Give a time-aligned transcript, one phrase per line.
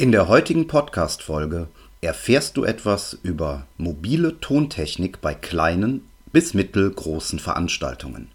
[0.00, 1.68] In der heutigen Podcast-Folge
[2.00, 8.30] erfährst du etwas über mobile Tontechnik bei kleinen bis mittelgroßen Veranstaltungen.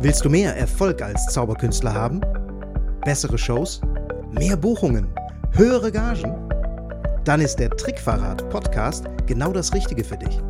[0.00, 2.22] Willst du mehr Erfolg als Zauberkünstler haben?
[3.04, 3.82] Bessere Shows?
[4.32, 5.14] Mehr Buchungen?
[5.52, 6.34] Höhere Gagen?
[7.24, 10.40] Dann ist der Trickverrat Podcast genau das Richtige für dich.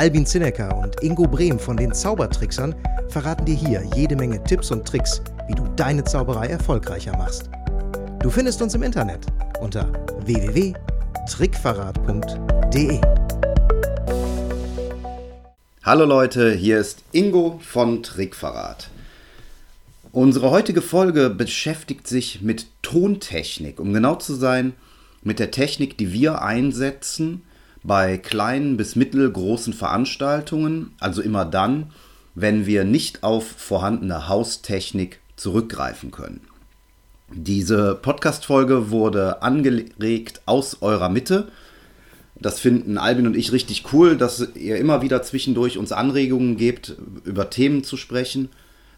[0.00, 2.74] Albin Zinecker und Ingo Brehm von den Zaubertricksern
[3.10, 7.50] verraten dir hier jede Menge Tipps und Tricks, wie du deine Zauberei erfolgreicher machst.
[8.22, 9.26] Du findest uns im Internet
[9.60, 9.92] unter
[10.24, 12.98] www.trickverrat.de.
[15.82, 18.88] Hallo Leute, hier ist Ingo von Trickverrat.
[20.12, 24.72] Unsere heutige Folge beschäftigt sich mit Tontechnik, um genau zu sein,
[25.22, 27.42] mit der Technik, die wir einsetzen,
[27.82, 31.90] bei kleinen bis mittelgroßen Veranstaltungen, also immer dann,
[32.34, 36.40] wenn wir nicht auf vorhandene Haustechnik zurückgreifen können.
[37.32, 41.48] Diese Podcast-Folge wurde angeregt aus eurer Mitte.
[42.34, 46.96] Das finden Albin und ich richtig cool, dass ihr immer wieder zwischendurch uns Anregungen gebt,
[47.24, 48.48] über Themen zu sprechen.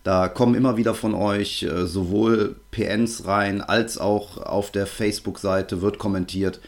[0.05, 5.81] Da kommen immer wieder von euch äh, sowohl PNs rein, als auch auf der Facebook-Seite
[5.81, 6.61] wird kommentiert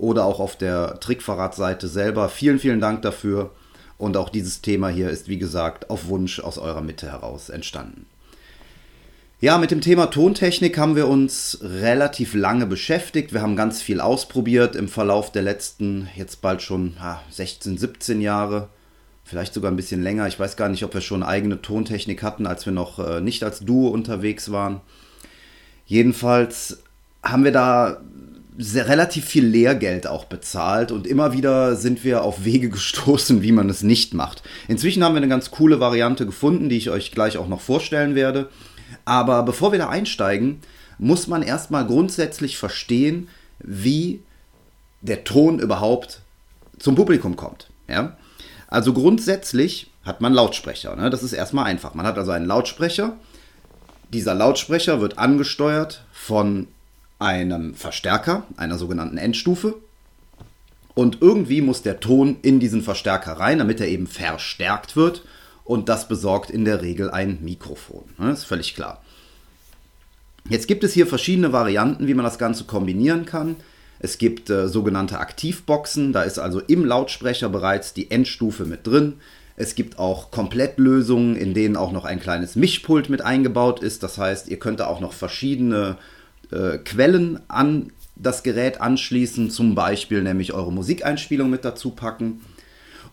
[0.00, 2.28] oder auch auf der Trickverrat-Seite selber.
[2.28, 3.50] Vielen, vielen Dank dafür.
[3.98, 8.06] Und auch dieses Thema hier ist, wie gesagt, auf Wunsch aus eurer Mitte heraus entstanden.
[9.42, 13.32] Ja, mit dem Thema Tontechnik haben wir uns relativ lange beschäftigt.
[13.32, 16.96] Wir haben ganz viel ausprobiert im Verlauf der letzten, jetzt bald schon
[17.30, 18.68] 16, 17 Jahre.
[19.24, 20.26] Vielleicht sogar ein bisschen länger.
[20.26, 23.42] Ich weiß gar nicht, ob wir schon eigene Tontechnik hatten, als wir noch äh, nicht
[23.42, 24.80] als Duo unterwegs waren.
[25.86, 26.82] Jedenfalls
[27.22, 28.00] haben wir da
[28.60, 33.52] sehr, relativ viel Lehrgeld auch bezahlt und immer wieder sind wir auf Wege gestoßen, wie
[33.52, 34.42] man es nicht macht.
[34.68, 38.14] Inzwischen haben wir eine ganz coole Variante gefunden, die ich euch gleich auch noch vorstellen
[38.14, 38.50] werde.
[39.04, 40.60] Aber bevor wir da einsteigen,
[40.98, 43.28] muss man erstmal grundsätzlich verstehen,
[43.60, 44.20] wie
[45.00, 46.20] der Ton überhaupt
[46.78, 47.70] zum Publikum kommt.
[47.88, 48.18] Ja?
[48.68, 50.96] Also grundsätzlich hat man Lautsprecher.
[50.96, 51.08] Ne?
[51.08, 51.94] Das ist erstmal einfach.
[51.94, 53.16] Man hat also einen Lautsprecher.
[54.12, 56.66] Dieser Lautsprecher wird angesteuert von
[57.20, 59.76] einem Verstärker, einer sogenannten Endstufe.
[60.94, 65.22] Und irgendwie muss der Ton in diesen Verstärker rein, damit er eben verstärkt wird.
[65.64, 68.04] Und das besorgt in der Regel ein Mikrofon.
[68.16, 69.02] Das ne, ist völlig klar.
[70.48, 73.56] Jetzt gibt es hier verschiedene Varianten, wie man das Ganze kombinieren kann.
[74.00, 79.20] Es gibt äh, sogenannte Aktivboxen, da ist also im Lautsprecher bereits die Endstufe mit drin.
[79.56, 84.02] Es gibt auch Komplettlösungen, in denen auch noch ein kleines Mischpult mit eingebaut ist.
[84.02, 85.98] Das heißt, ihr könnt da auch noch verschiedene
[86.50, 92.40] äh, Quellen an das Gerät anschließen, zum Beispiel nämlich eure Musikeinspielung mit dazu packen.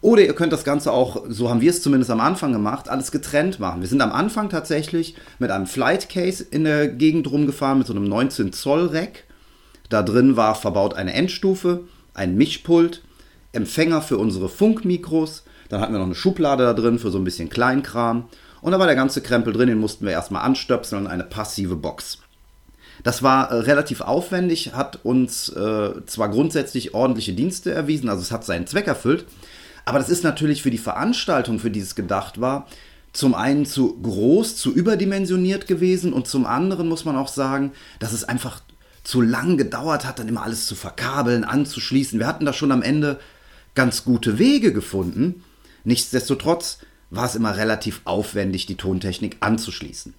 [0.02, 3.12] Oder ihr könnt das Ganze auch, so haben wir es zumindest am Anfang gemacht, alles
[3.12, 3.82] getrennt machen.
[3.82, 7.94] Wir sind am Anfang tatsächlich mit einem Flight Case in der Gegend rumgefahren, mit so
[7.94, 9.24] einem 19 Zoll Rack.
[9.90, 13.04] Da drin war verbaut eine Endstufe, ein Mischpult,
[13.54, 15.44] Empfänger für unsere Funkmikros.
[15.70, 18.26] Dann hatten wir noch eine Schublade da drin für so ein bisschen Kleinkram.
[18.62, 21.76] Und da war der ganze Krempel drin, den mussten wir erstmal anstöpseln und eine passive
[21.76, 22.20] Box.
[23.04, 28.32] Das war äh, relativ aufwendig, hat uns äh, zwar grundsätzlich ordentliche Dienste erwiesen, also es
[28.32, 29.26] hat seinen Zweck erfüllt,
[29.86, 32.68] aber das ist natürlich für die Veranstaltung, für die es gedacht war,
[33.14, 38.14] zum einen zu groß, zu überdimensioniert gewesen und zum anderen muss man auch sagen, dass
[38.14, 38.62] es einfach
[39.04, 42.20] zu lang gedauert hat, dann immer alles zu verkabeln, anzuschließen.
[42.20, 43.20] Wir hatten da schon am Ende
[43.74, 45.44] ganz gute Wege gefunden.
[45.86, 46.80] Nichtsdestotrotz
[47.10, 50.14] war es immer relativ aufwendig, die Tontechnik anzuschließen.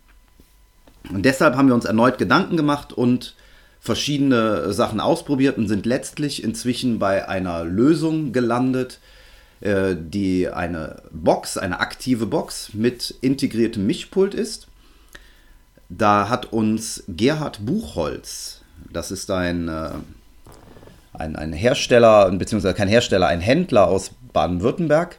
[1.12, 3.34] Und deshalb haben wir uns erneut Gedanken gemacht und
[3.80, 8.98] verschiedene Sachen ausprobiert und sind letztlich inzwischen bei einer Lösung gelandet,
[9.60, 14.66] äh, die eine Box, eine aktive Box mit integriertem Mischpult ist.
[15.88, 18.60] Da hat uns Gerhard Buchholz,
[18.92, 19.90] das ist ein, äh,
[21.14, 25.18] ein, ein Hersteller, beziehungsweise kein Hersteller, ein Händler aus Baden-Württemberg.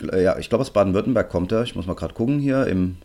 [0.00, 1.62] Ja, ich glaube aus Baden-Württemberg kommt er.
[1.62, 2.98] Ich muss mal gerade gucken hier im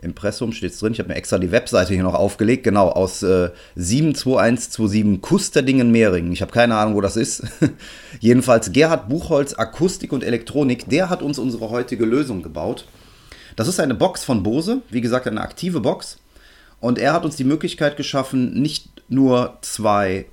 [0.00, 0.92] Impressum steht es drin.
[0.92, 2.62] Ich habe mir extra die Webseite hier noch aufgelegt.
[2.64, 6.32] Genau, aus äh, 72127 Kusterdingen-Mehringen.
[6.32, 7.42] Ich habe keine Ahnung, wo das ist.
[8.20, 12.86] Jedenfalls Gerhard Buchholz, Akustik und Elektronik, der hat uns unsere heutige Lösung gebaut.
[13.56, 16.18] Das ist eine Box von Bose, wie gesagt, eine aktive Box.
[16.80, 20.26] Und er hat uns die Möglichkeit geschaffen, nicht nur zwei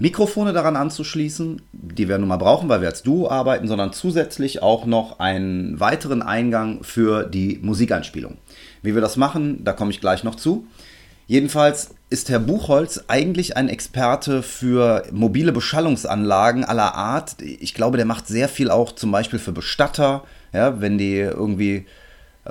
[0.00, 4.62] Mikrofone daran anzuschließen, die wir nun mal brauchen, weil wir als Duo arbeiten, sondern zusätzlich
[4.62, 8.38] auch noch einen weiteren Eingang für die Musikeinspielung.
[8.80, 10.68] Wie wir das machen, da komme ich gleich noch zu.
[11.26, 17.42] Jedenfalls ist Herr Buchholz eigentlich ein Experte für mobile Beschallungsanlagen aller Art.
[17.42, 20.22] Ich glaube, der macht sehr viel auch zum Beispiel für Bestatter,
[20.52, 21.86] ja, wenn die irgendwie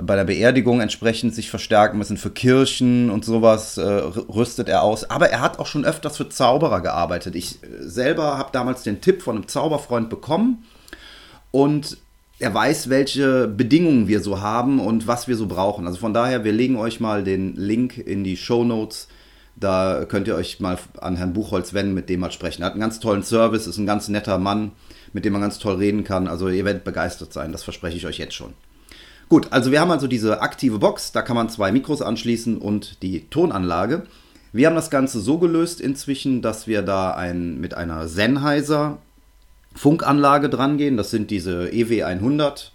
[0.02, 2.16] bei der Beerdigung entsprechend sich verstärken müssen.
[2.16, 5.08] Für Kirchen und sowas äh, rüstet er aus.
[5.10, 7.34] Aber er hat auch schon öfters für Zauberer gearbeitet.
[7.34, 10.64] Ich äh, selber habe damals den Tipp von einem Zauberfreund bekommen
[11.50, 11.98] und
[12.38, 15.86] er weiß, welche Bedingungen wir so haben und was wir so brauchen.
[15.86, 19.08] Also von daher, wir legen euch mal den Link in die Show Notes.
[19.56, 22.62] Da könnt ihr euch mal an Herrn Buchholz wenden, mit dem mal sprechen.
[22.62, 24.70] Er hat einen ganz tollen Service, ist ein ganz netter Mann,
[25.12, 26.28] mit dem man ganz toll reden kann.
[26.28, 28.54] Also ihr werdet begeistert sein, das verspreche ich euch jetzt schon.
[29.28, 33.02] Gut, also wir haben also diese aktive Box, da kann man zwei Mikros anschließen und
[33.02, 34.06] die Tonanlage.
[34.52, 38.98] Wir haben das Ganze so gelöst inzwischen, dass wir da ein, mit einer Sennheiser
[39.74, 40.96] Funkanlage dran gehen.
[40.96, 42.70] Das sind diese EW100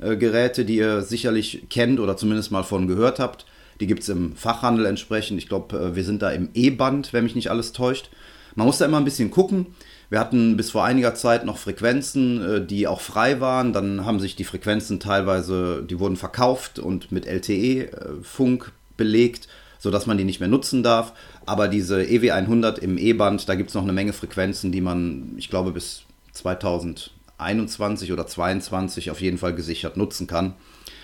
[0.00, 3.44] äh, Geräte, die ihr sicherlich kennt oder zumindest mal von gehört habt.
[3.80, 5.38] Die gibt es im Fachhandel entsprechend.
[5.38, 8.08] Ich glaube, äh, wir sind da im E-Band, wenn mich nicht alles täuscht.
[8.54, 9.66] Man muss da immer ein bisschen gucken.
[10.10, 13.72] Wir hatten bis vor einiger Zeit noch Frequenzen, äh, die auch frei waren.
[13.72, 20.06] Dann haben sich die Frequenzen teilweise, die wurden verkauft und mit LTE-Funk äh, belegt, sodass
[20.06, 21.12] man die nicht mehr nutzen darf.
[21.44, 25.50] Aber diese EW100 im E-Band, da gibt es noch eine Menge Frequenzen, die man, ich
[25.50, 26.02] glaube, bis
[26.32, 30.54] 2021 oder 2022 auf jeden Fall gesichert nutzen kann.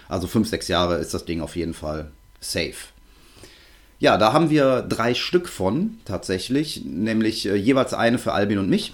[0.09, 2.11] Also fünf, sechs Jahre ist das Ding auf jeden Fall
[2.41, 2.94] safe.
[4.05, 8.69] Ja, da haben wir drei Stück von tatsächlich, nämlich äh, jeweils eine für Albin und
[8.69, 8.93] mich.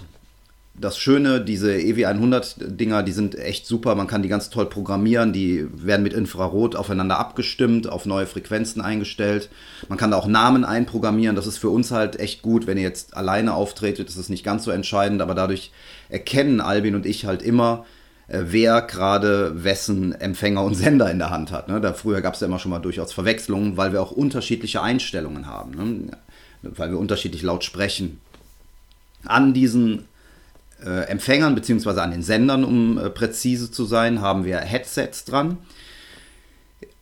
[0.73, 3.95] Das Schöne, diese EW100-Dinger, die sind echt super.
[3.95, 5.33] Man kann die ganz toll programmieren.
[5.33, 9.49] Die werden mit Infrarot aufeinander abgestimmt, auf neue Frequenzen eingestellt.
[9.89, 11.35] Man kann da auch Namen einprogrammieren.
[11.35, 12.65] Das ist für uns halt echt gut.
[12.65, 15.21] Wenn ihr jetzt alleine auftretet, ist es nicht ganz so entscheidend.
[15.21, 15.73] Aber dadurch
[16.07, 17.85] erkennen Albin und ich halt immer,
[18.33, 21.67] wer gerade wessen Empfänger und Sender in der Hand hat.
[21.67, 21.81] Ne?
[21.81, 25.47] Da früher gab es ja immer schon mal durchaus Verwechslungen, weil wir auch unterschiedliche Einstellungen
[25.47, 26.17] haben, ne?
[26.61, 28.21] weil wir unterschiedlich laut sprechen.
[29.25, 30.05] An diesen
[30.83, 31.99] äh, Empfängern bzw.
[31.99, 35.57] an den Sendern, um äh, präzise zu sein, haben wir Headsets dran.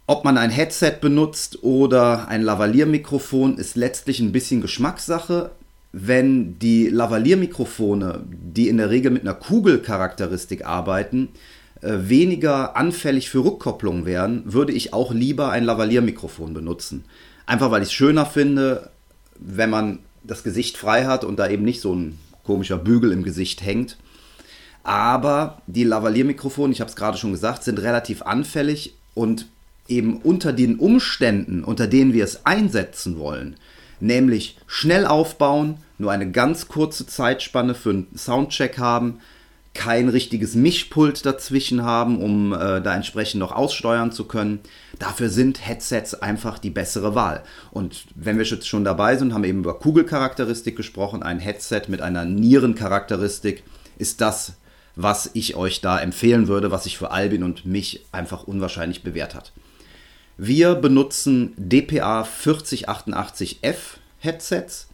[0.08, 5.52] Ob man ein Headset benutzt oder ein Lavalliermikrofon, ist letztlich ein bisschen Geschmackssache
[5.92, 11.30] wenn die Lavalliermikrofone, die in der Regel mit einer Kugelcharakteristik arbeiten,
[11.82, 17.06] äh, weniger anfällig für Rückkopplung wären, würde ich auch lieber ein Lavalliermikrofon benutzen.
[17.46, 18.92] Einfach weil ich es schöner finde,
[19.40, 23.24] wenn man das Gesicht frei hat und da eben nicht so ein komischer Bügel im
[23.24, 23.98] Gesicht hängt.
[24.84, 29.48] Aber die Lavalliermikrofone, ich habe es gerade schon gesagt, sind relativ anfällig und
[29.88, 33.56] eben unter den Umständen, unter denen wir es einsetzen wollen,
[34.00, 39.20] nämlich schnell aufbauen, nur eine ganz kurze Zeitspanne für einen Soundcheck haben,
[39.74, 44.60] kein richtiges Mischpult dazwischen haben, um äh, da entsprechend noch aussteuern zu können.
[44.98, 47.44] Dafür sind Headsets einfach die bessere Wahl.
[47.72, 51.84] Und wenn wir jetzt schon dabei sind, haben wir eben über Kugelcharakteristik gesprochen, ein Headset
[51.88, 53.64] mit einer Nierencharakteristik
[53.98, 54.54] ist das,
[54.96, 59.36] was ich euch da empfehlen würde, was sich für Albin und mich einfach unwahrscheinlich bewährt
[59.36, 59.54] hat.
[60.42, 63.76] Wir benutzen DPA 4088F
[64.20, 64.88] Headsets.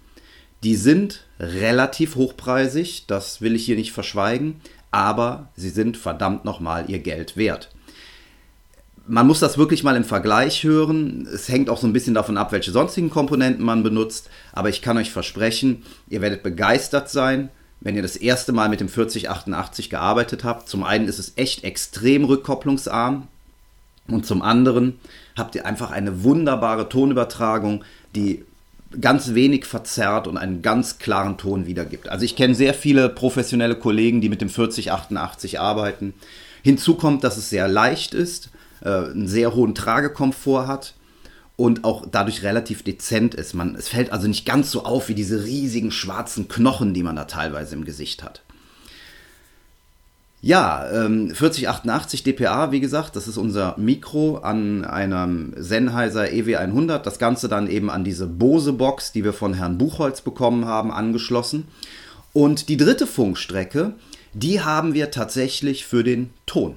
[0.64, 4.60] Die sind relativ hochpreisig, das will ich hier nicht verschweigen,
[4.90, 7.70] aber sie sind verdammt nochmal ihr Geld wert.
[9.06, 11.28] Man muss das wirklich mal im Vergleich hören.
[11.32, 14.32] Es hängt auch so ein bisschen davon ab, welche sonstigen Komponenten man benutzt.
[14.52, 17.50] Aber ich kann euch versprechen, ihr werdet begeistert sein,
[17.82, 20.68] wenn ihr das erste Mal mit dem 4088 gearbeitet habt.
[20.68, 23.28] Zum einen ist es echt extrem rückkopplungsarm.
[24.08, 25.00] Und zum anderen
[25.36, 27.84] habt ihr einfach eine wunderbare Tonübertragung,
[28.16, 28.44] die
[29.02, 32.10] ganz wenig verzerrt und einen ganz klaren Ton wiedergibt.
[32.10, 36.14] Also ich kenne sehr viele professionelle Kollegen, die mit dem 4088 arbeiten.
[36.64, 38.50] Hinzu kommt, dass es sehr leicht ist,
[38.82, 40.94] äh, einen sehr hohen Tragekomfort hat
[41.58, 43.54] und auch dadurch relativ dezent ist.
[43.54, 47.16] Man, es fällt also nicht ganz so auf wie diese riesigen schwarzen Knochen, die man
[47.16, 48.45] da teilweise im Gesicht hat.
[50.46, 57.00] Ja, ähm, 4088 dPA, wie gesagt, das ist unser Mikro an einem Sennheiser EW100.
[57.00, 61.66] Das Ganze dann eben an diese Bose-Box, die wir von Herrn Buchholz bekommen haben, angeschlossen.
[62.32, 63.94] Und die dritte Funkstrecke,
[64.34, 66.76] die haben wir tatsächlich für den Ton.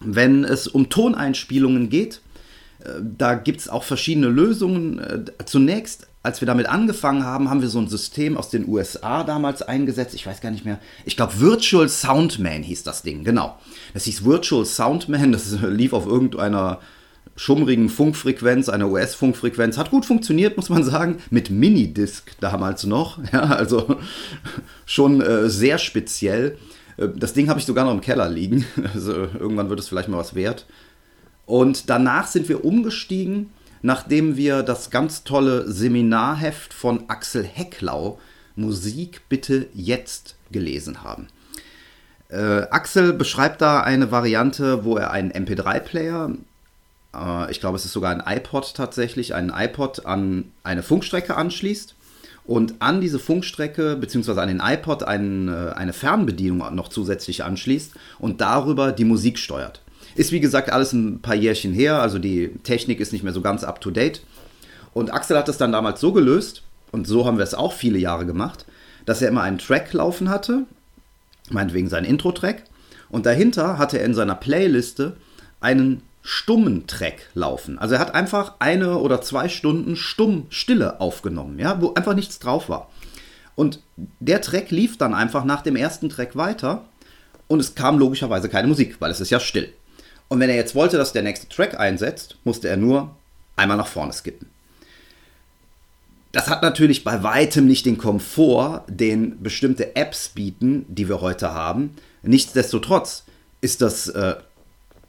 [0.00, 2.22] Wenn es um Toneinspielungen geht,
[2.78, 4.98] äh, da gibt es auch verschiedene Lösungen.
[4.98, 9.22] Äh, zunächst als wir damit angefangen haben, haben wir so ein System aus den USA
[9.22, 10.12] damals eingesetzt.
[10.12, 10.80] Ich weiß gar nicht mehr.
[11.04, 13.56] Ich glaube, Virtual Soundman hieß das Ding, genau.
[13.94, 15.30] Das hieß Virtual Soundman.
[15.30, 16.80] Das lief auf irgendeiner
[17.36, 19.78] schummrigen Funkfrequenz, einer US-Funkfrequenz.
[19.78, 21.18] Hat gut funktioniert, muss man sagen.
[21.30, 23.18] Mit Minidisc damals noch.
[23.32, 23.96] Ja, also
[24.84, 26.58] schon äh, sehr speziell.
[26.96, 28.66] Äh, das Ding habe ich sogar noch im Keller liegen.
[28.94, 30.66] Also irgendwann wird es vielleicht mal was wert.
[31.44, 33.50] Und danach sind wir umgestiegen
[33.86, 38.18] nachdem wir das ganz tolle Seminarheft von Axel Hecklau,
[38.56, 41.28] Musik bitte jetzt, gelesen haben.
[42.28, 46.32] Äh, Axel beschreibt da eine Variante, wo er einen MP3-Player,
[47.14, 51.94] äh, ich glaube es ist sogar ein iPod tatsächlich, einen iPod an eine Funkstrecke anschließt
[52.44, 54.40] und an diese Funkstrecke bzw.
[54.40, 59.80] an den iPod einen, äh, eine Fernbedienung noch zusätzlich anschließt und darüber die Musik steuert.
[60.16, 63.42] Ist wie gesagt alles ein paar Jährchen her, also die Technik ist nicht mehr so
[63.42, 64.22] ganz up to date.
[64.94, 67.98] Und Axel hat es dann damals so gelöst, und so haben wir es auch viele
[67.98, 68.64] Jahre gemacht,
[69.04, 70.62] dass er immer einen Track laufen hatte,
[71.50, 72.64] meinetwegen seinen Intro-Track,
[73.10, 75.16] und dahinter hatte er in seiner Playliste
[75.60, 77.78] einen stummen Track laufen.
[77.78, 82.38] Also er hat einfach eine oder zwei Stunden stumm Stille aufgenommen, ja, wo einfach nichts
[82.38, 82.90] drauf war.
[83.54, 83.80] Und
[84.18, 86.84] der Track lief dann einfach nach dem ersten Track weiter
[87.46, 89.72] und es kam logischerweise keine Musik, weil es ist ja still.
[90.28, 93.14] Und wenn er jetzt wollte, dass der nächste Track einsetzt, musste er nur
[93.54, 94.48] einmal nach vorne skippen.
[96.32, 101.54] Das hat natürlich bei weitem nicht den Komfort, den bestimmte Apps bieten, die wir heute
[101.54, 101.96] haben.
[102.22, 103.24] Nichtsdestotrotz
[103.62, 104.34] ist das äh,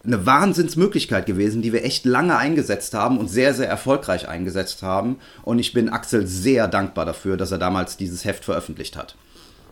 [0.06, 5.18] eine Wahnsinnsmöglichkeit gewesen, die wir echt lange eingesetzt haben und sehr, sehr erfolgreich eingesetzt haben.
[5.44, 9.16] Und ich bin Axel sehr dankbar dafür, dass er damals dieses Heft veröffentlicht hat.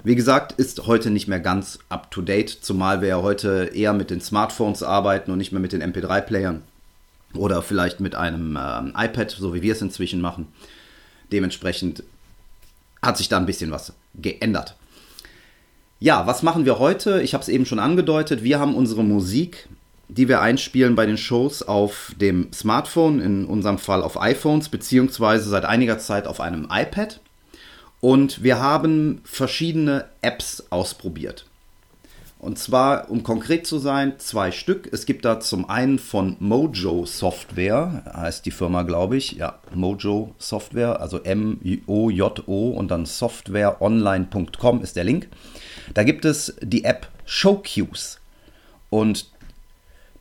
[0.05, 4.21] Wie gesagt, ist heute nicht mehr ganz up-to-date, zumal wir ja heute eher mit den
[4.21, 6.61] Smartphones arbeiten und nicht mehr mit den MP3-Playern
[7.33, 10.45] oder vielleicht mit einem äh, iPad, so wie wir es inzwischen machen.
[11.31, 12.03] Dementsprechend
[13.01, 14.75] hat sich da ein bisschen was geändert.
[15.99, 17.23] Ja, was machen wir heute?
[17.23, 18.43] Ich habe es eben schon angedeutet.
[18.43, 19.67] Wir haben unsere Musik,
[20.07, 25.49] die wir einspielen bei den Shows auf dem Smartphone, in unserem Fall auf iPhones, beziehungsweise
[25.49, 27.21] seit einiger Zeit auf einem iPad.
[28.05, 31.47] Und wir haben verschiedene Apps ausprobiert.
[32.37, 34.87] Und zwar, um konkret zu sein, zwei Stück.
[34.93, 39.31] Es gibt da zum einen von Mojo Software, heißt die Firma, glaube ich.
[39.31, 45.27] Ja, Mojo Software, also M-O-J-O und dann softwareonline.com ist der Link.
[45.95, 48.19] Da gibt es die App Showcues.
[48.91, 49.31] Und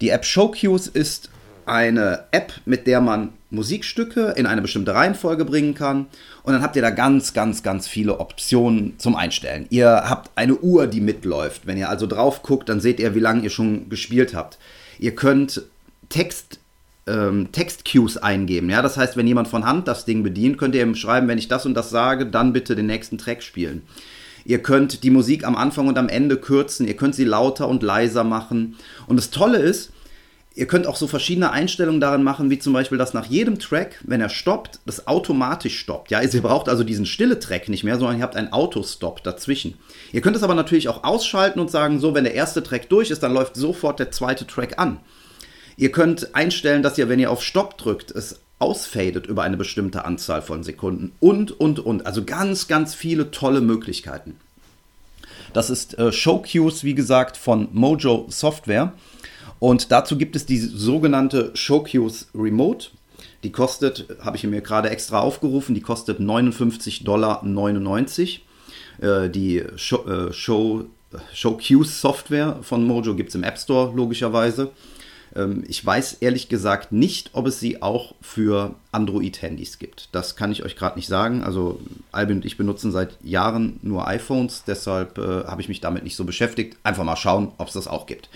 [0.01, 1.29] die App Showcues ist
[1.67, 6.07] eine App, mit der man Musikstücke in eine bestimmte Reihenfolge bringen kann.
[6.45, 9.67] Und dann habt ihr da ganz, ganz, ganz viele Optionen zum Einstellen.
[9.71, 11.67] Ihr habt eine Uhr, die mitläuft.
[11.67, 14.59] Wenn ihr also drauf guckt, dann seht ihr, wie lange ihr schon gespielt habt.
[14.99, 15.63] Ihr könnt
[16.11, 16.61] Text,
[17.07, 18.69] ähm, Text-Cues eingeben.
[18.69, 18.83] Ja?
[18.83, 21.49] Das heißt, wenn jemand von Hand das Ding bedient, könnt ihr ihm schreiben, wenn ich
[21.49, 23.81] das und das sage, dann bitte den nächsten Track spielen.
[24.45, 26.87] Ihr könnt die Musik am Anfang und am Ende kürzen.
[26.87, 28.77] Ihr könnt sie lauter und leiser machen.
[29.07, 29.94] Und das Tolle ist,
[30.57, 34.01] Ihr könnt auch so verschiedene Einstellungen darin machen, wie zum Beispiel, dass nach jedem Track,
[34.05, 36.13] wenn er stoppt, das automatisch stoppt.
[36.13, 39.75] Ja, ihr braucht also diesen stille Track nicht mehr, sondern ihr habt einen Autostop dazwischen.
[40.13, 43.11] Ihr könnt es aber natürlich auch ausschalten und sagen, so, wenn der erste Track durch
[43.11, 45.01] ist, dann läuft sofort der zweite Track an.
[45.77, 50.05] Ihr könnt einstellen, dass ihr, wenn ihr auf Stopp drückt, es ausfadet über eine bestimmte
[50.05, 52.07] Anzahl von Sekunden und, und, und.
[52.07, 54.37] Also ganz, ganz viele tolle Möglichkeiten.
[55.53, 58.93] Das ist äh, Showcues, wie gesagt, von Mojo Software.
[59.59, 62.89] Und dazu gibt es die sogenannte Showcues Remote.
[63.43, 67.45] Die kostet, habe ich mir gerade extra aufgerufen, die kostet 59,99 Dollar.
[69.25, 70.87] Äh, die Show, äh, Show,
[71.33, 74.71] Showcues Software von Mojo gibt es im App Store logischerweise.
[75.35, 80.09] Ähm, ich weiß ehrlich gesagt nicht, ob es sie auch für Android-Handys gibt.
[80.13, 81.43] Das kann ich euch gerade nicht sagen.
[81.43, 81.81] Also
[82.13, 86.17] Albin und ich benutzen seit Jahren nur iPhones, deshalb äh, habe ich mich damit nicht
[86.17, 86.79] so beschäftigt.
[86.83, 88.29] Einfach mal schauen, ob es das auch gibt.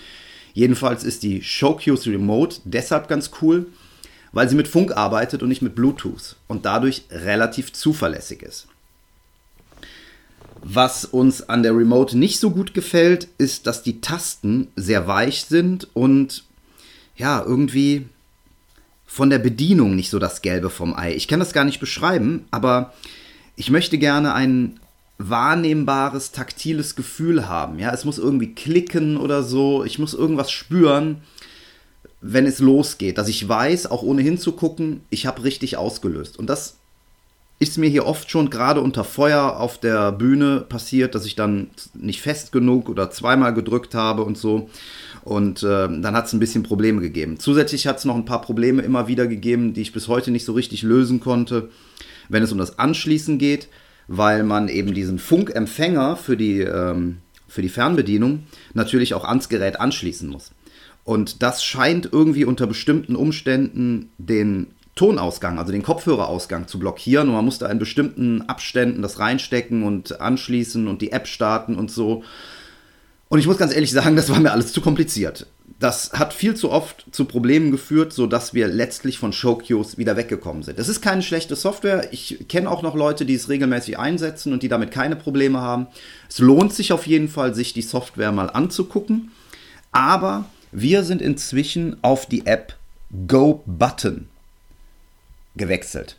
[0.59, 3.67] Jedenfalls ist die Showcuse Remote deshalb ganz cool,
[4.33, 8.67] weil sie mit Funk arbeitet und nicht mit Bluetooth und dadurch relativ zuverlässig ist.
[10.61, 15.45] Was uns an der Remote nicht so gut gefällt, ist, dass die Tasten sehr weich
[15.45, 16.43] sind und
[17.15, 18.09] ja, irgendwie
[19.05, 21.15] von der Bedienung nicht so das Gelbe vom Ei.
[21.15, 22.93] Ich kann das gar nicht beschreiben, aber
[23.55, 24.81] ich möchte gerne einen
[25.19, 27.77] wahrnehmbares, taktiles Gefühl haben.
[27.77, 29.83] Ja, es muss irgendwie klicken oder so.
[29.83, 31.17] Ich muss irgendwas spüren,
[32.21, 36.39] wenn es losgeht, dass ich weiß, auch ohne hinzugucken, ich habe richtig ausgelöst.
[36.39, 36.77] Und das
[37.59, 41.69] ist mir hier oft schon gerade unter Feuer auf der Bühne passiert, dass ich dann
[41.93, 44.69] nicht fest genug oder zweimal gedrückt habe und so.
[45.25, 47.39] Und äh, dann hat es ein bisschen Probleme gegeben.
[47.39, 50.45] Zusätzlich hat es noch ein paar Probleme immer wieder gegeben, die ich bis heute nicht
[50.45, 51.69] so richtig lösen konnte,
[52.29, 53.67] wenn es um das Anschließen geht
[54.11, 59.79] weil man eben diesen Funkempfänger für die, ähm, für die Fernbedienung natürlich auch ans Gerät
[59.79, 60.51] anschließen muss.
[61.03, 67.35] Und das scheint irgendwie unter bestimmten Umständen den Tonausgang, also den Kopfhörerausgang zu blockieren und
[67.35, 71.91] man muss da in bestimmten Abständen das reinstecken und anschließen und die App starten und
[71.91, 72.23] so.
[73.29, 75.45] Und ich muss ganz ehrlich sagen, das war mir alles zu kompliziert.
[75.79, 80.63] Das hat viel zu oft zu Problemen geführt, sodass wir letztlich von Showcues wieder weggekommen
[80.63, 80.79] sind.
[80.79, 82.11] Das ist keine schlechte Software.
[82.11, 85.87] Ich kenne auch noch Leute, die es regelmäßig einsetzen und die damit keine Probleme haben.
[86.27, 89.31] Es lohnt sich auf jeden Fall, sich die Software mal anzugucken.
[89.91, 92.75] Aber wir sind inzwischen auf die App
[93.27, 94.27] Go Button
[95.55, 96.17] gewechselt.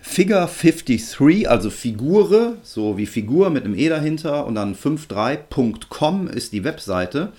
[0.00, 6.52] Figure 53, also Figure, so wie Figur mit einem E dahinter und dann 53.com ist
[6.52, 7.32] die Webseite.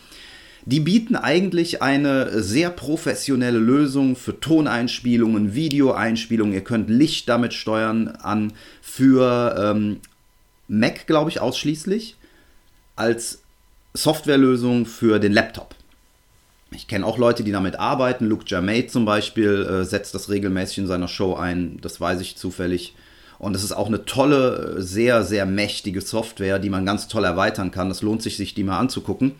[0.68, 6.54] Die bieten eigentlich eine sehr professionelle Lösung für Toneinspielungen, Videoeinspielungen.
[6.54, 10.02] Ihr könnt Licht damit steuern an für ähm,
[10.68, 12.18] Mac, glaube ich, ausschließlich
[12.98, 13.44] als
[13.94, 15.74] Softwarelösung für den Laptop.
[16.72, 18.26] Ich kenne auch Leute, die damit arbeiten.
[18.26, 21.80] Luke Jamate zum Beispiel äh, setzt das regelmäßig in seiner Show ein.
[21.80, 22.94] Das weiß ich zufällig.
[23.40, 27.72] Und es ist auch eine tolle, sehr, sehr mächtige Software, die man ganz toll erweitern
[27.72, 27.90] kann.
[27.90, 29.34] Das lohnt sich, sich die mal anzugucken.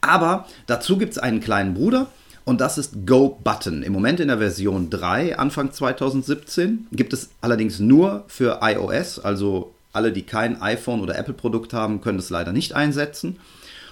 [0.00, 2.08] Aber dazu gibt es einen kleinen Bruder
[2.44, 3.82] und das ist Go Button.
[3.82, 9.18] Im Moment in der Version 3, Anfang 2017, gibt es allerdings nur für iOS.
[9.18, 13.38] Also alle, die kein iPhone oder Apple-Produkt haben, können es leider nicht einsetzen.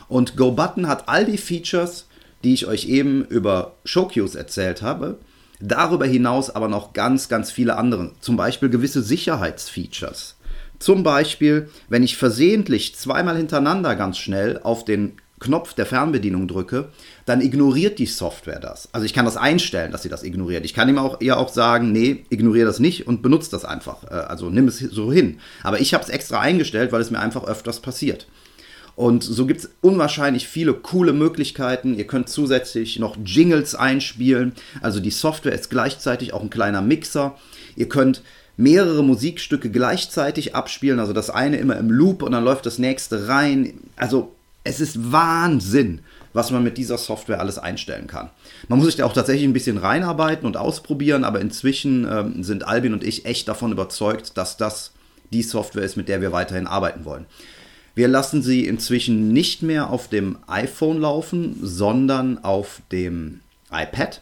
[0.09, 2.07] Und Go Button hat all die Features,
[2.45, 5.19] die ich euch eben über Showcues erzählt habe.
[5.61, 8.13] Darüber hinaus aber noch ganz, ganz viele andere.
[8.21, 10.37] Zum Beispiel gewisse Sicherheitsfeatures.
[10.79, 16.89] Zum Beispiel, wenn ich versehentlich zweimal hintereinander ganz schnell auf den Knopf der Fernbedienung drücke,
[17.27, 18.89] dann ignoriert die Software das.
[18.93, 20.65] Also ich kann das einstellen, dass sie das ignoriert.
[20.65, 24.05] Ich kann ihm auch, ihr auch sagen, nee, ignoriere das nicht und benutze das einfach.
[24.05, 25.39] Äh, also nimm es so hin.
[25.63, 28.27] Aber ich habe es extra eingestellt, weil es mir einfach öfters passiert.
[28.97, 31.95] Und so gibt es unwahrscheinlich viele coole Möglichkeiten.
[31.95, 34.53] Ihr könnt zusätzlich noch Jingles einspielen.
[34.83, 37.37] Also die Software ist gleichzeitig auch ein kleiner Mixer.
[37.77, 38.23] Ihr könnt
[38.57, 41.01] mehrere Musikstücke gleichzeitig abspielen.
[41.01, 43.75] Also das eine immer im Loop und dann läuft das nächste rein.
[43.97, 44.33] Also
[44.63, 46.01] es ist Wahnsinn,
[46.33, 48.31] was man mit dieser Software alles einstellen kann.
[48.69, 52.67] Man muss sich da auch tatsächlich ein bisschen reinarbeiten und ausprobieren, aber inzwischen ähm, sind
[52.67, 54.93] Albin und ich echt davon überzeugt, dass das
[55.33, 57.27] die Software ist, mit der wir weiterhin arbeiten wollen.
[57.95, 64.21] Wir lassen sie inzwischen nicht mehr auf dem iPhone laufen, sondern auf dem iPad.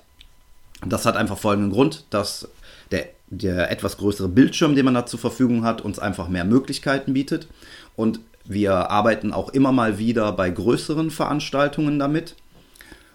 [0.84, 2.48] Das hat einfach folgenden Grund, dass
[2.90, 7.14] der, der etwas größere Bildschirm, den man da zur Verfügung hat, uns einfach mehr Möglichkeiten
[7.14, 7.46] bietet.
[7.96, 12.34] Und wir arbeiten auch immer mal wieder bei größeren Veranstaltungen damit.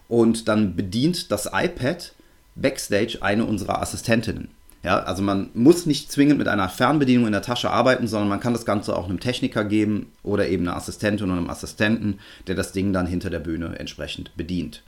[0.07, 2.13] Und dann bedient das iPad
[2.55, 4.49] backstage eine unserer Assistentinnen.
[4.87, 8.39] Ja, also man muss nicht zwingend mit einer Fernbedienung in der Tasche arbeiten, sondern man
[8.39, 12.55] kann das Ganze auch einem Techniker geben oder eben einer Assistentin oder einem Assistenten, der
[12.55, 14.83] das Ding dann hinter der Bühne entsprechend bedient.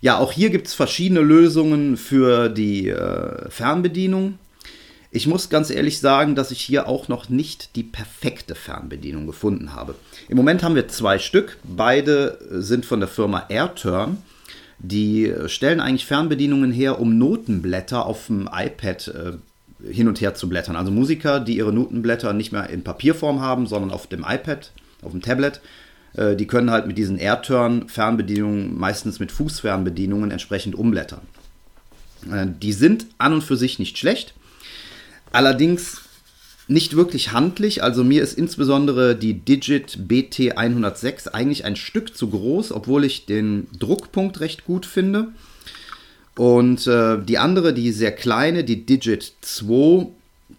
[0.00, 4.40] Ja, auch hier gibt es verschiedene Lösungen für die äh, Fernbedienung.
[5.12, 9.72] Ich muss ganz ehrlich sagen, dass ich hier auch noch nicht die perfekte Fernbedienung gefunden
[9.72, 9.94] habe.
[10.28, 11.58] Im Moment haben wir zwei Stück.
[11.62, 14.18] Beide sind von der Firma AirTurn.
[14.78, 20.48] Die stellen eigentlich Fernbedienungen her, um Notenblätter auf dem iPad äh, hin und her zu
[20.48, 20.76] blättern.
[20.76, 25.12] Also Musiker, die ihre Notenblätter nicht mehr in Papierform haben, sondern auf dem iPad, auf
[25.12, 25.60] dem Tablet,
[26.14, 31.22] äh, die können halt mit diesen AirTurn-Fernbedienungen, meistens mit Fußfernbedienungen, entsprechend umblättern.
[32.30, 34.34] Äh, die sind an und für sich nicht schlecht.
[35.32, 36.02] Allerdings
[36.68, 37.82] nicht wirklich handlich.
[37.82, 43.66] Also mir ist insbesondere die Digit BT106 eigentlich ein Stück zu groß, obwohl ich den
[43.78, 45.28] Druckpunkt recht gut finde.
[46.36, 50.06] Und äh, die andere, die sehr kleine, die Digit 2,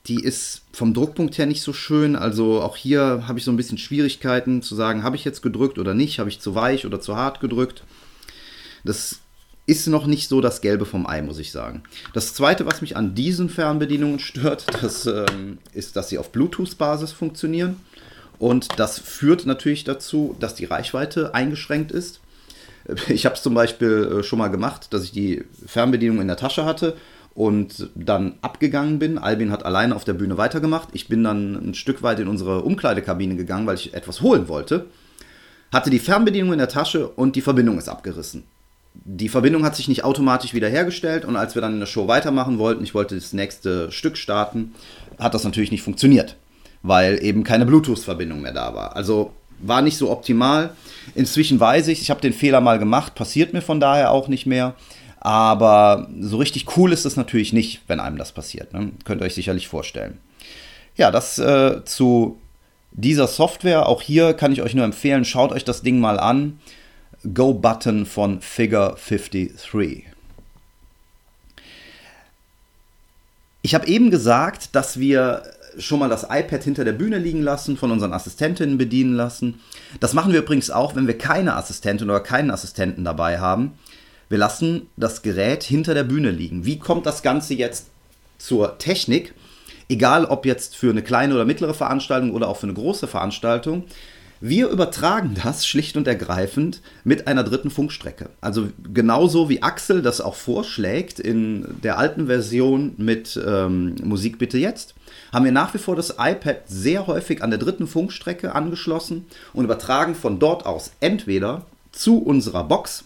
[0.07, 2.15] die ist vom Druckpunkt her nicht so schön.
[2.15, 5.79] Also auch hier habe ich so ein bisschen Schwierigkeiten zu sagen, habe ich jetzt gedrückt
[5.79, 7.83] oder nicht, habe ich zu weich oder zu hart gedrückt.
[8.83, 9.19] Das
[9.65, 11.83] ist noch nicht so das Gelbe vom Ei, muss ich sagen.
[12.13, 17.11] Das Zweite, was mich an diesen Fernbedienungen stört, das ähm, ist, dass sie auf Bluetooth-Basis
[17.11, 17.77] funktionieren.
[18.39, 22.19] Und das führt natürlich dazu, dass die Reichweite eingeschränkt ist.
[23.07, 26.35] Ich habe es zum Beispiel äh, schon mal gemacht, dass ich die Fernbedienung in der
[26.35, 26.97] Tasche hatte
[27.33, 29.17] und dann abgegangen bin.
[29.17, 30.89] Albin hat alleine auf der Bühne weitergemacht.
[30.91, 34.87] Ich bin dann ein Stück weit in unsere Umkleidekabine gegangen, weil ich etwas holen wollte.
[35.71, 38.43] Hatte die Fernbedienung in der Tasche und die Verbindung ist abgerissen
[38.93, 42.57] die Verbindung hat sich nicht automatisch wiederhergestellt und als wir dann in der Show weitermachen
[42.57, 44.73] wollten, ich wollte das nächste Stück starten,
[45.19, 46.37] hat das natürlich nicht funktioniert,
[46.83, 48.95] weil eben keine Bluetooth-Verbindung mehr da war.
[48.95, 50.71] Also war nicht so optimal.
[51.15, 54.45] Inzwischen weiß ich, ich habe den Fehler mal gemacht, passiert mir von daher auch nicht
[54.45, 54.75] mehr.
[55.19, 58.73] Aber so richtig cool ist es natürlich nicht, wenn einem das passiert.
[58.73, 58.91] Ne?
[59.05, 60.19] Könnt ihr euch sicherlich vorstellen.
[60.97, 62.41] Ja, das äh, zu
[62.91, 63.87] dieser Software.
[63.87, 66.59] Auch hier kann ich euch nur empfehlen, schaut euch das Ding mal an.
[67.31, 70.05] Go-Button von Figure 53.
[73.61, 75.43] Ich habe eben gesagt, dass wir
[75.77, 79.61] schon mal das iPad hinter der Bühne liegen lassen, von unseren Assistentinnen bedienen lassen.
[79.99, 83.73] Das machen wir übrigens auch, wenn wir keine Assistentin oder keinen Assistenten dabei haben.
[84.29, 86.65] Wir lassen das Gerät hinter der Bühne liegen.
[86.65, 87.87] Wie kommt das Ganze jetzt
[88.37, 89.33] zur Technik?
[89.89, 93.85] Egal ob jetzt für eine kleine oder mittlere Veranstaltung oder auch für eine große Veranstaltung.
[94.45, 98.29] Wir übertragen das schlicht und ergreifend mit einer dritten Funkstrecke.
[98.41, 104.57] Also genauso wie Axel das auch vorschlägt in der alten Version mit ähm, Musik bitte
[104.57, 104.95] jetzt,
[105.31, 109.63] haben wir nach wie vor das iPad sehr häufig an der dritten Funkstrecke angeschlossen und
[109.63, 113.05] übertragen von dort aus entweder zu unserer Box,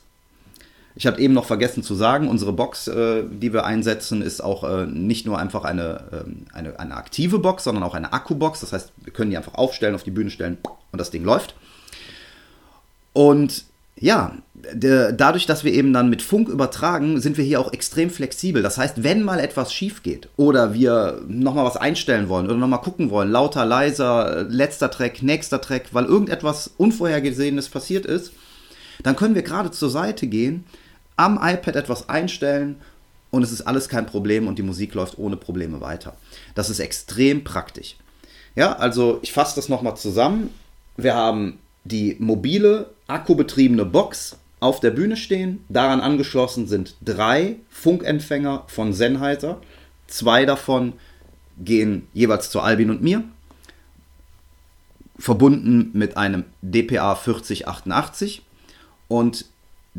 [0.98, 4.64] ich habe eben noch vergessen zu sagen, unsere Box, äh, die wir einsetzen, ist auch
[4.64, 8.62] äh, nicht nur einfach eine, äh, eine, eine, aktive Box, sondern auch eine Akkubox.
[8.62, 10.58] Das heißt, wir können die einfach aufstellen, auf die Bühne stellen
[10.92, 11.54] und das Ding läuft.
[13.14, 17.74] Und ja, der, dadurch, dass wir eben dann mit Funk übertragen, sind wir hier auch
[17.74, 18.64] extrem flexibel.
[18.64, 22.82] Das heißt, wenn mal etwas schief geht oder wir nochmal was einstellen wollen oder nochmal
[22.82, 28.32] gucken wollen, lauter, leiser, letzter Track, nächster Track, weil irgendetwas Unvorhergesehenes passiert ist,
[29.04, 30.66] dann können wir gerade zur Seite gehen,
[31.18, 32.78] am iPad etwas einstellen
[33.30, 36.16] und es ist alles kein Problem und die Musik läuft ohne Probleme weiter.
[36.56, 37.98] Das ist extrem praktisch.
[38.56, 40.50] Ja, also ich fasse das nochmal zusammen.
[40.96, 45.64] Wir haben die mobile, akkubetriebene Box auf der Bühne stehen.
[45.70, 49.62] Daran angeschlossen sind drei Funkempfänger von Sennheiser.
[50.08, 50.94] Zwei davon
[51.60, 53.24] gehen jeweils zu Albin und mir.
[55.20, 58.44] Verbunden mit einem DPA 4088.
[59.08, 59.46] Und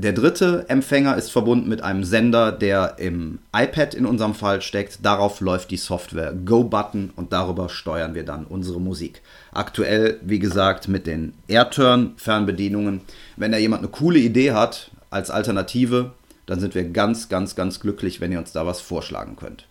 [0.00, 5.04] der dritte Empfänger ist verbunden mit einem Sender, der im iPad in unserem Fall steckt.
[5.04, 9.22] Darauf läuft die Software Go-Button und darüber steuern wir dann unsere Musik.
[9.50, 13.00] Aktuell, wie gesagt, mit den AirTurn-Fernbedienungen.
[13.36, 16.12] Wenn da jemand eine coole Idee hat als Alternative,
[16.46, 19.66] dann sind wir ganz, ganz, ganz glücklich, wenn ihr uns da was vorschlagen könnt.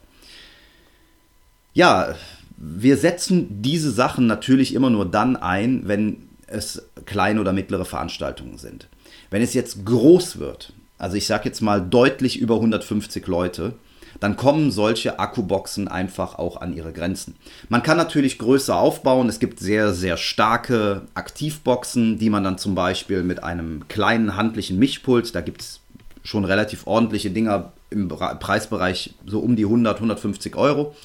[1.73, 2.15] Ja,
[2.57, 8.57] wir setzen diese Sachen natürlich immer nur dann ein, wenn es kleine oder mittlere Veranstaltungen
[8.57, 8.89] sind.
[9.29, 13.73] Wenn es jetzt groß wird, also ich sage jetzt mal deutlich über 150 Leute,
[14.19, 17.35] dann kommen solche Akkuboxen einfach auch an ihre Grenzen.
[17.69, 19.29] Man kann natürlich größer aufbauen.
[19.29, 24.79] Es gibt sehr, sehr starke Aktivboxen, die man dann zum Beispiel mit einem kleinen handlichen
[24.79, 25.81] Mischpult, da gibt es
[26.23, 30.95] schon relativ ordentliche Dinger im Preisbereich so um die 100, 150 Euro.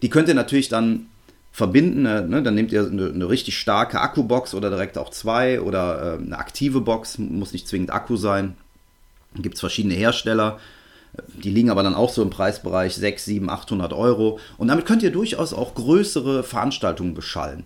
[0.00, 1.08] Die könnt ihr natürlich dann
[1.52, 2.06] verbinden.
[2.06, 2.42] Äh, ne?
[2.42, 6.38] Dann nehmt ihr eine, eine, richtig starke Akkubox oder direkt auch zwei oder äh, eine
[6.38, 8.56] aktive Box, muss nicht zwingend Akku sein.
[9.36, 10.58] Gibt es verschiedene Hersteller.
[11.42, 14.38] Die liegen aber dann auch so im Preisbereich 6, 7, 800 Euro.
[14.56, 17.64] Und damit könnt ihr durchaus auch größere Veranstaltungen beschallen.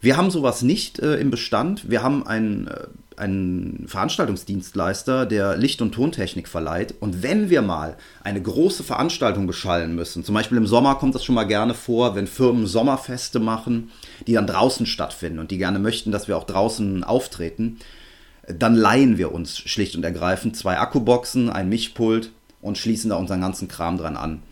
[0.00, 1.90] Wir haben sowas nicht äh, im Bestand.
[1.90, 6.94] Wir haben ein äh, ein Veranstaltungsdienstleister, der Licht- und Tontechnik verleiht.
[7.00, 11.24] Und wenn wir mal eine große Veranstaltung beschallen müssen, zum Beispiel im Sommer kommt das
[11.24, 13.90] schon mal gerne vor, wenn Firmen Sommerfeste machen,
[14.26, 17.78] die dann draußen stattfinden und die gerne möchten, dass wir auch draußen auftreten,
[18.46, 23.40] dann leihen wir uns schlicht und ergreifend zwei Akkuboxen, ein Mischpult und schließen da unseren
[23.40, 24.42] ganzen Kram dran an.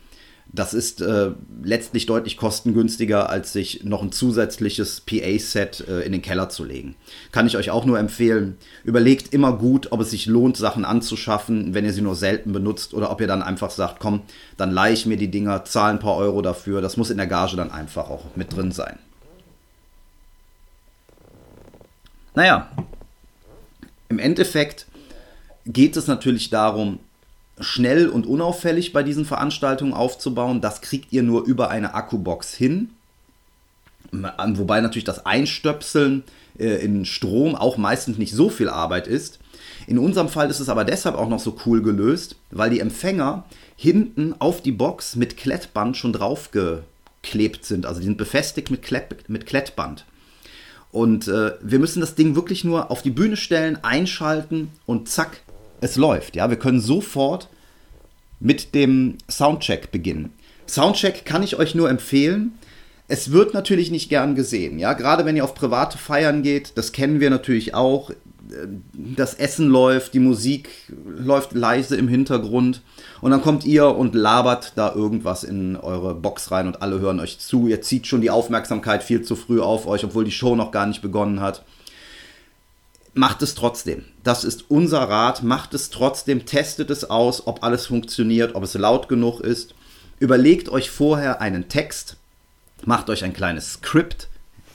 [0.55, 1.31] Das ist äh,
[1.63, 6.93] letztlich deutlich kostengünstiger, als sich noch ein zusätzliches PA-Set äh, in den Keller zu legen.
[7.31, 8.57] Kann ich euch auch nur empfehlen.
[8.83, 12.93] Überlegt immer gut, ob es sich lohnt, Sachen anzuschaffen, wenn ihr sie nur selten benutzt
[12.93, 14.21] oder ob ihr dann einfach sagt, komm,
[14.55, 16.81] dann leihe ich mir die Dinger, zahle ein paar Euro dafür.
[16.81, 18.99] Das muss in der Gage dann einfach auch mit drin sein.
[22.35, 22.69] Naja,
[24.07, 24.85] im Endeffekt
[25.65, 26.99] geht es natürlich darum,
[27.63, 30.61] schnell und unauffällig bei diesen Veranstaltungen aufzubauen.
[30.61, 32.89] Das kriegt ihr nur über eine Akkubox hin.
[34.11, 36.23] Wobei natürlich das Einstöpseln
[36.59, 39.39] äh, in Strom auch meistens nicht so viel Arbeit ist.
[39.87, 43.45] In unserem Fall ist es aber deshalb auch noch so cool gelöst, weil die Empfänger
[43.75, 47.85] hinten auf die Box mit Klettband schon draufgeklebt sind.
[47.85, 50.05] Also die sind befestigt mit, Klett, mit Klettband.
[50.91, 55.41] Und äh, wir müssen das Ding wirklich nur auf die Bühne stellen, einschalten und zack,
[55.81, 56.35] es läuft.
[56.35, 57.49] Ja, wir können sofort
[58.43, 60.33] mit dem Soundcheck beginnen.
[60.67, 62.53] Soundcheck kann ich euch nur empfehlen.
[63.07, 66.91] Es wird natürlich nicht gern gesehen, ja, gerade wenn ihr auf private Feiern geht, das
[66.91, 68.11] kennen wir natürlich auch.
[68.93, 70.69] Das Essen läuft, die Musik
[71.05, 72.81] läuft leise im Hintergrund
[73.21, 77.19] und dann kommt ihr und labert da irgendwas in eure Box rein und alle hören
[77.19, 77.67] euch zu.
[77.67, 80.85] Ihr zieht schon die Aufmerksamkeit viel zu früh auf euch, obwohl die Show noch gar
[80.85, 81.63] nicht begonnen hat
[83.13, 84.05] macht es trotzdem.
[84.23, 85.43] Das ist unser Rat.
[85.43, 89.75] Macht es trotzdem, testet es aus, ob alles funktioniert, ob es laut genug ist.
[90.19, 92.17] Überlegt euch vorher einen Text,
[92.85, 94.29] macht euch ein kleines Skript,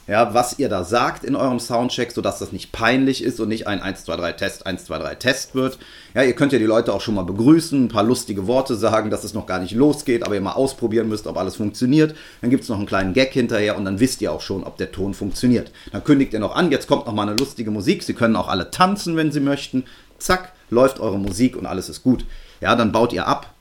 [0.09, 3.67] ja, was ihr da sagt in eurem Soundcheck, sodass das nicht peinlich ist und nicht
[3.67, 5.77] ein 1, 2, 3 Test, 1, 2, 3 Test wird.
[6.15, 9.11] Ja, ihr könnt ja die Leute auch schon mal begrüßen, ein paar lustige Worte sagen,
[9.11, 12.15] dass es noch gar nicht losgeht, aber ihr mal ausprobieren müsst, ob alles funktioniert.
[12.41, 14.77] Dann gibt es noch einen kleinen Gag hinterher und dann wisst ihr auch schon, ob
[14.77, 15.71] der Ton funktioniert.
[15.91, 18.01] Dann kündigt ihr noch an, jetzt kommt noch mal eine lustige Musik.
[18.01, 19.83] Sie können auch alle tanzen, wenn sie möchten.
[20.17, 22.25] Zack, läuft eure Musik und alles ist gut.
[22.61, 23.53] Ja, dann baut ihr ab.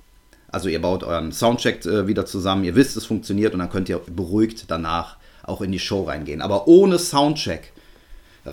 [0.50, 3.90] Also ihr baut euren Soundcheck äh, wieder zusammen, ihr wisst, es funktioniert und dann könnt
[3.90, 5.17] ihr beruhigt danach
[5.48, 6.42] auch in die Show reingehen.
[6.42, 7.72] Aber ohne Soundcheck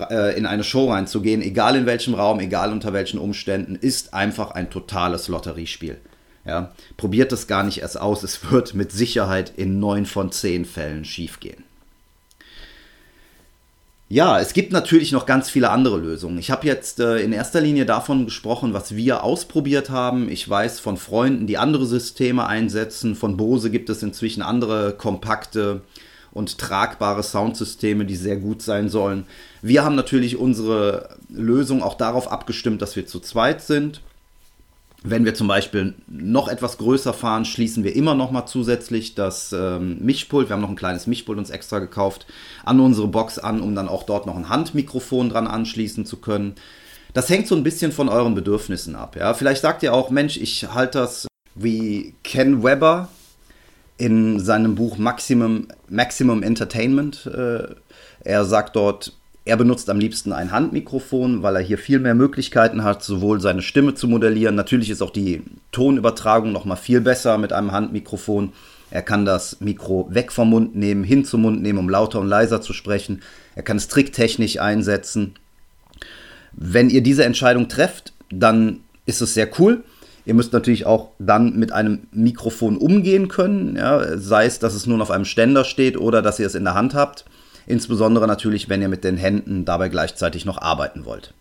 [0.09, 4.51] äh, in eine Show reinzugehen, egal in welchem Raum, egal unter welchen Umständen, ist einfach
[4.51, 5.97] ein totales Lotteriespiel.
[6.45, 10.65] Ja, probiert es gar nicht erst aus, es wird mit Sicherheit in neun von zehn
[10.65, 11.63] Fällen schiefgehen.
[14.07, 16.37] Ja, es gibt natürlich noch ganz viele andere Lösungen.
[16.37, 20.29] Ich habe jetzt äh, in erster Linie davon gesprochen, was wir ausprobiert haben.
[20.29, 23.15] Ich weiß von Freunden, die andere Systeme einsetzen.
[23.15, 25.81] Von Bose gibt es inzwischen andere kompakte
[26.35, 29.25] und tragbare Soundsysteme, die sehr gut sein sollen.
[29.61, 34.01] Wir haben natürlich unsere Lösung auch darauf abgestimmt, dass wir zu zweit sind.
[35.01, 39.53] Wenn wir zum Beispiel noch etwas größer fahren, schließen wir immer noch mal zusätzlich das
[39.53, 42.25] ähm, Mischpult, wir haben noch ein kleines Mischpult uns extra gekauft,
[42.65, 46.55] an unsere Box an, um dann auch dort noch ein Handmikrofon dran anschließen zu können.
[47.13, 49.15] Das hängt so ein bisschen von euren Bedürfnissen ab.
[49.15, 49.33] Ja?
[49.35, 53.07] Vielleicht sagt ihr auch, Mensch, ich halte das wie Ken Webber,
[53.97, 57.25] in seinem Buch Maximum, Maximum Entertainment.
[57.25, 57.75] Äh,
[58.23, 59.13] er sagt dort,
[59.45, 63.61] er benutzt am liebsten ein Handmikrofon, weil er hier viel mehr Möglichkeiten hat, sowohl seine
[63.61, 64.55] Stimme zu modellieren.
[64.55, 68.53] Natürlich ist auch die Tonübertragung noch mal viel besser mit einem Handmikrofon.
[68.89, 72.27] Er kann das Mikro weg vom Mund nehmen, hin zum Mund nehmen, um lauter und
[72.27, 73.21] leiser zu sprechen.
[73.53, 75.35] Er kann es tricktechnisch einsetzen.
[76.53, 79.83] Wenn ihr diese Entscheidung trefft, dann ist es sehr cool.
[80.25, 84.87] Ihr müsst natürlich auch dann mit einem Mikrofon umgehen können, ja, sei es, dass es
[84.87, 87.25] nun auf einem Ständer steht oder dass ihr es in der Hand habt.
[87.67, 91.33] Insbesondere natürlich, wenn ihr mit den Händen dabei gleichzeitig noch arbeiten wollt.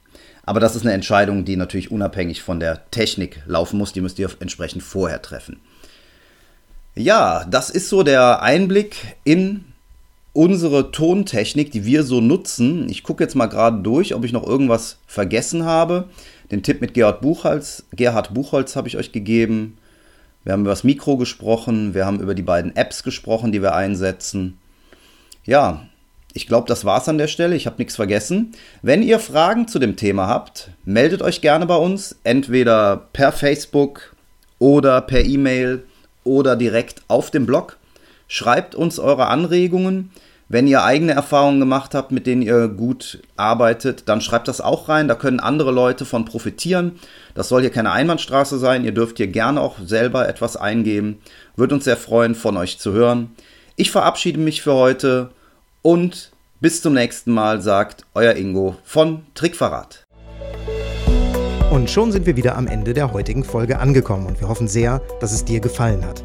[0.47, 3.93] Aber das ist eine Entscheidung, die natürlich unabhängig von der Technik laufen muss.
[3.93, 5.61] Die müsst ihr entsprechend vorher treffen.
[6.95, 9.65] Ja, das ist so der Einblick in
[10.35, 12.91] unsere Tontechnik, die wir so nutzen.
[12.91, 16.11] Ich gucke jetzt mal gerade durch, ob ich noch irgendwas vergessen habe.
[16.51, 19.79] Den Tipp mit Gerhard Buchholz, Gerhard Buchholz habe ich euch gegeben.
[20.43, 23.75] Wir haben über das Mikro gesprochen, wir haben über die beiden Apps gesprochen, die wir
[23.75, 24.59] einsetzen.
[25.45, 25.87] Ja,
[26.35, 27.55] ich glaube, das war's an der Stelle.
[27.55, 28.53] Ich habe nichts vergessen.
[28.83, 34.15] Wenn ihr Fragen zu dem Thema habt, meldet euch gerne bei uns, entweder per Facebook
[34.59, 35.85] oder per E-Mail
[36.25, 37.79] oder direkt auf dem Blog.
[38.29, 40.11] Schreibt uns eure Anregungen.
[40.49, 44.89] Wenn ihr eigene Erfahrungen gemacht habt, mit denen ihr gut arbeitet, dann schreibt das auch
[44.89, 45.09] rein.
[45.09, 46.99] Da können andere Leute von profitieren.
[47.35, 48.85] Das soll hier keine Einbahnstraße sein.
[48.85, 51.19] Ihr dürft hier gerne auch selber etwas eingeben.
[51.57, 53.31] Würde uns sehr freuen, von euch zu hören.
[53.77, 55.31] Ich verabschiede mich für heute
[55.83, 60.05] und bis zum nächsten Mal, sagt euer Ingo von Trickverrat.
[61.71, 65.03] Und schon sind wir wieder am Ende der heutigen Folge angekommen und wir hoffen sehr,
[65.21, 66.25] dass es dir gefallen hat.